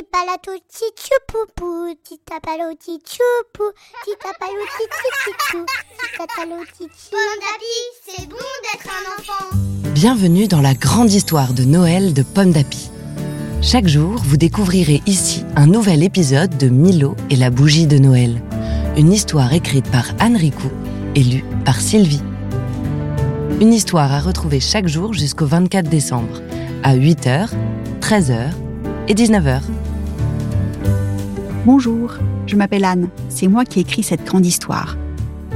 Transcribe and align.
palato 0.00 0.52
c'est 8.06 8.26
bon 8.26 8.36
d'être 8.36 8.88
un 8.88 9.20
enfant. 9.20 9.56
Bienvenue 9.92 10.48
dans 10.48 10.62
la 10.62 10.72
grande 10.72 11.12
histoire 11.12 11.52
de 11.52 11.64
Noël 11.64 12.14
de 12.14 12.22
Pomme 12.22 12.52
d'Api. 12.52 12.90
Chaque 13.60 13.86
jour, 13.86 14.16
vous 14.24 14.38
découvrirez 14.38 15.02
ici 15.06 15.44
un 15.56 15.66
nouvel 15.66 16.02
épisode 16.02 16.56
de 16.56 16.68
Milo 16.68 17.14
et 17.28 17.36
la 17.36 17.50
bougie 17.50 17.86
de 17.86 17.98
Noël. 17.98 18.42
Une 18.96 19.12
histoire 19.12 19.52
écrite 19.52 19.90
par 19.90 20.06
Anne 20.18 20.36
Ricou 20.36 20.70
et 21.14 21.22
lue 21.22 21.44
par 21.66 21.80
Sylvie. 21.80 22.22
Une 23.60 23.74
histoire 23.74 24.10
à 24.10 24.20
retrouver 24.20 24.60
chaque 24.60 24.88
jour 24.88 25.12
jusqu'au 25.12 25.46
24 25.46 25.88
décembre, 25.88 26.40
à 26.82 26.96
8h, 26.96 27.50
13h 28.00 28.52
et 29.08 29.14
19h. 29.14 29.60
Bonjour, 31.64 32.14
je 32.48 32.56
m'appelle 32.56 32.84
Anne. 32.84 33.08
C'est 33.28 33.46
moi 33.46 33.64
qui 33.64 33.78
ai 33.78 33.82
écrit 33.82 34.02
cette 34.02 34.24
grande 34.24 34.44
histoire. 34.44 34.96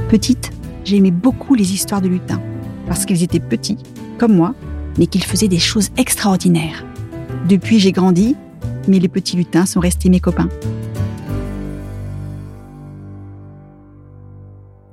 Petite, 0.07 0.53
j'aimais 0.85 1.11
beaucoup 1.11 1.53
les 1.53 1.73
histoires 1.73 1.99
de 1.99 2.07
lutins, 2.07 2.41
parce 2.87 3.05
qu'ils 3.05 3.23
étaient 3.23 3.41
petits, 3.41 3.75
comme 4.17 4.33
moi, 4.33 4.55
mais 4.97 5.07
qu'ils 5.07 5.25
faisaient 5.25 5.49
des 5.49 5.59
choses 5.59 5.89
extraordinaires. 5.97 6.85
Depuis, 7.49 7.79
j'ai 7.79 7.91
grandi, 7.91 8.37
mais 8.87 8.99
les 8.99 9.09
petits 9.09 9.35
lutins 9.35 9.65
sont 9.65 9.81
restés 9.81 10.07
mes 10.07 10.21
copains. 10.21 10.47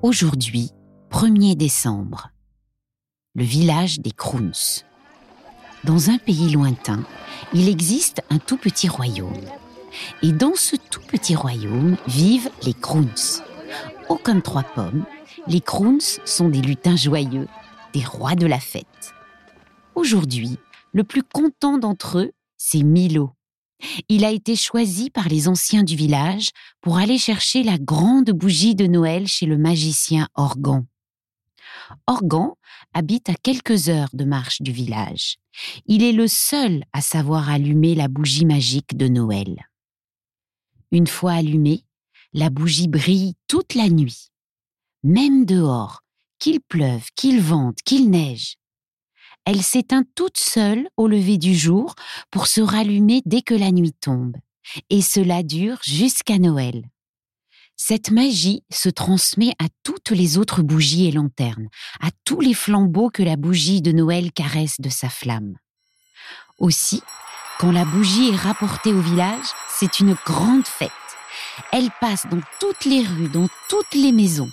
Aujourd'hui, 0.03 0.73
1er 1.13 1.57
décembre, 1.57 2.33
le 3.37 3.45
village 3.45 4.01
des 4.01 4.11
Crowns. 4.11 4.83
Dans 5.85 6.11
un 6.11 6.19
pays 6.19 6.51
lointain, 6.51 7.05
il 7.53 7.69
existe 7.69 8.21
un 8.31 8.39
tout 8.39 8.57
petit 8.57 8.89
royaume. 8.89 9.31
Et 10.23 10.33
dans 10.33 10.55
ce 10.55 10.77
tout 10.77 11.01
petit 11.01 11.35
royaume 11.35 11.97
vivent 12.07 12.51
les 12.65 12.75
Crowns. 12.75 13.43
Oh 14.09 14.19
comme 14.23 14.43
trois 14.43 14.63
pommes, 14.63 15.05
les 15.47 15.61
Crowns 15.61 16.01
sont 16.25 16.49
des 16.49 16.61
lutins 16.61 16.97
joyeux, 16.97 17.49
des 17.93 18.05
rois 18.05 18.35
de 18.35 18.47
la 18.47 18.61
fête. 18.61 19.15
Aujourd'hui, 19.95 20.59
le 20.93 21.05
plus 21.05 21.23
content 21.23 21.79
d'entre 21.79 22.19
eux, 22.19 22.33
c'est 22.57 22.83
Milo. 22.83 23.33
Il 24.09 24.25
a 24.25 24.31
été 24.31 24.57
choisi 24.57 25.11
par 25.11 25.29
les 25.29 25.49
anciens 25.49 25.83
du 25.83 25.97
village 25.97 26.49
pour 26.81 26.99
aller 26.99 27.19
chercher 27.19 27.63
la 27.63 27.79
grande 27.79 28.31
bougie 28.31 28.75
de 28.75 28.87
Noël 28.87 29.27
chez 29.27 29.47
le 29.47 29.59
magicien 29.59 30.29
Organ. 30.35 30.87
Organ 32.07 32.53
habite 32.95 33.29
à 33.29 33.35
quelques 33.35 33.89
heures 33.89 34.11
de 34.13 34.25
marche 34.25 34.63
du 34.63 34.73
village. 34.73 35.37
Il 35.87 36.03
est 36.03 36.13
le 36.13 36.29
seul 36.29 36.85
à 36.93 37.01
savoir 37.01 37.51
allumer 37.51 37.95
la 37.95 38.09
bougie 38.09 38.47
magique 38.47 38.97
de 38.97 39.09
Noël. 39.09 39.67
Une 40.95 41.09
fois 41.09 41.33
allumée, 41.33 41.83
la 42.33 42.51
bougie 42.51 42.87
brille 42.87 43.35
toute 43.49 43.75
la 43.75 43.89
nuit, 43.89 44.31
même 45.03 45.45
dehors, 45.45 46.03
qu'il 46.39 46.61
pleuve, 46.61 47.09
qu'il 47.17 47.41
vente, 47.41 47.79
qu'il 47.85 48.11
neige. 48.11 48.59
Elle 49.45 49.65
s'éteint 49.65 50.05
toute 50.15 50.39
seule 50.39 50.89
au 50.97 51.09
lever 51.09 51.37
du 51.37 51.53
jour 51.57 51.97
pour 52.31 52.47
se 52.47 52.61
rallumer 52.61 53.23
dès 53.27 53.43
que 53.43 53.55
la 53.55 53.73
nuit 53.73 53.93
tombe, 54.01 54.37
et 54.89 55.03
cela 55.03 55.43
dure 55.43 55.79
jusqu'à 55.83 56.39
Noël. 56.39 56.85
Cette 57.75 58.13
magie 58.13 58.63
se 58.71 58.89
transmet 58.89 59.53
à 59.59 59.67
toutes 59.83 60.13
les 60.13 60.39
autres 60.39 60.63
bougies 60.63 61.09
et 61.09 61.11
lanternes, 61.11 61.71
à 62.01 62.11
tous 62.25 62.41
les 62.41 62.55
flambeaux 62.55 63.11
que 63.11 63.25
la 63.25 63.35
bougie 63.35 63.83
de 63.83 63.91
Noël 63.91 64.31
caresse 64.31 64.81
de 64.81 64.91
sa 64.91 65.09
flamme. 65.09 65.57
Aussi, 66.61 67.03
quand 67.59 67.73
la 67.73 67.85
bougie 67.85 68.29
est 68.29 68.37
rapportée 68.37 68.93
au 68.93 69.01
village, 69.01 69.47
c'est 69.85 70.01
une 70.01 70.17
grande 70.25 70.67
fête. 70.67 70.91
Elle 71.71 71.91
passe 72.01 72.27
dans 72.31 72.41
toutes 72.59 72.87
les 72.87 73.03
rues, 73.03 73.29
dans 73.29 73.49
toutes 73.69 73.95
les 73.95 74.13
maisons. 74.13 74.49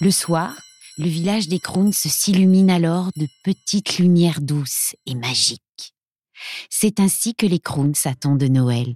Le 0.00 0.10
soir, 0.10 0.54
le 0.96 1.08
village 1.08 1.46
des 1.48 1.58
Crowns 1.58 1.92
s'illumine 1.92 2.70
alors 2.70 3.10
de 3.16 3.26
petites 3.44 3.98
lumières 3.98 4.40
douces 4.40 4.94
et 5.04 5.14
magiques. 5.14 5.60
C'est 6.70 7.00
ainsi 7.00 7.34
que 7.34 7.44
les 7.44 7.58
Crowns 7.58 7.92
attendent 8.06 8.42
Noël. 8.44 8.94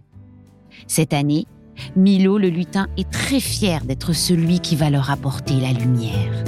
Cette 0.86 1.12
année, 1.12 1.46
Milo 1.94 2.38
le 2.38 2.48
lutin 2.48 2.86
est 2.96 3.10
très 3.10 3.40
fier 3.40 3.84
d'être 3.84 4.14
celui 4.14 4.60
qui 4.60 4.76
va 4.76 4.88
leur 4.88 5.10
apporter 5.10 5.54
la 5.60 5.72
lumière. 5.72 6.44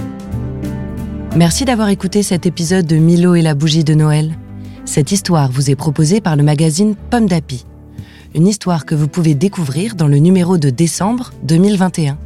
Merci 1.37 1.66
d'avoir 1.66 1.91
écouté 1.91 2.22
cet 2.22 2.47
épisode 2.47 2.87
de 2.87 2.97
Milo 2.97 3.34
et 3.34 3.43
la 3.43 3.55
bougie 3.55 3.84
de 3.84 3.95
Noël. 3.95 4.39
Cette 4.87 5.12
histoire 5.12 5.50
vous 5.50 5.71
est 5.71 5.77
proposée 5.77 6.22
par 6.22 6.34
le 6.34 6.43
magazine 6.43 6.97
Pomme 7.10 7.27
d'Api. 7.27 7.66
Une 8.34 8.47
histoire 8.47 8.84
que 8.84 8.94
vous 8.94 9.09
pouvez 9.09 9.34
découvrir 9.34 9.94
dans 9.94 10.06
le 10.06 10.19
numéro 10.19 10.59
de 10.59 10.71
décembre 10.71 11.33
2021. 11.44 12.19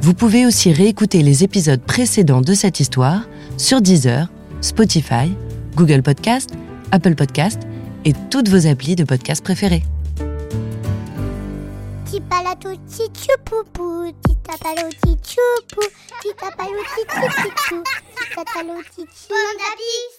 Vous 0.00 0.12
pouvez 0.12 0.44
aussi 0.44 0.72
réécouter 0.72 1.22
les 1.22 1.44
épisodes 1.44 1.80
précédents 1.80 2.40
de 2.40 2.52
cette 2.52 2.80
histoire 2.80 3.22
sur 3.56 3.80
Deezer, 3.80 4.28
Spotify, 4.60 5.32
Google 5.76 6.02
Podcast, 6.02 6.50
Apple 6.90 7.14
Podcast 7.14 7.60
et 8.04 8.12
toutes 8.30 8.48
vos 8.48 8.66
applis 8.66 8.96
de 8.96 9.04
podcast 9.04 9.42
préférés. 9.42 9.84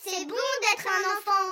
C'est 0.03 0.25
bon 0.25 0.45
d'être 0.61 0.87
un 0.87 1.03
enfant. 1.11 1.45